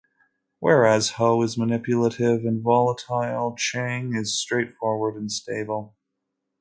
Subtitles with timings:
[0.59, 5.95] Whereas Ho is manipulative and volatile, Chang is straightforward and stable.